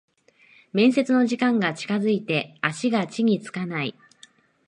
[0.73, 3.93] 面接の時間が近づいて足が地につかない